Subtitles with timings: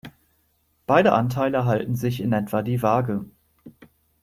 [0.87, 3.25] Beide Anteile halten sich in etwa die Waage.